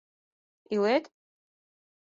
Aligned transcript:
—Илет? 0.73 1.05